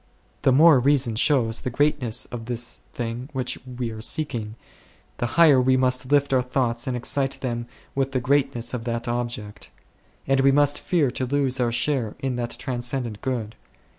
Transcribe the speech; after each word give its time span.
The 0.41 0.51
more 0.51 0.79
reason 0.79 1.15
shows 1.15 1.61
the 1.61 1.69
greatness 1.69 2.25
of 2.31 2.45
this 2.47 2.79
thing 2.91 3.29
which 3.33 3.59
we 3.67 3.91
are 3.91 4.01
seeking, 4.01 4.55
the 5.17 5.27
higher 5.37 5.61
we 5.61 5.77
must 5.77 6.11
lift 6.11 6.33
our 6.33 6.41
thoughts 6.41 6.87
and 6.87 6.97
excite 6.97 7.39
them 7.41 7.67
with 7.93 8.11
the 8.11 8.19
great 8.19 8.55
ness 8.55 8.73
of 8.73 8.85
that 8.85 9.07
object; 9.07 9.69
and 10.25 10.39
we 10.39 10.51
must 10.51 10.81
fear 10.81 11.11
to 11.11 11.27
lose 11.27 11.59
our 11.59 11.71
share 11.71 12.15
in 12.17 12.35
that 12.37 12.55
transcendent 12.57 13.21
Good. 13.21 13.55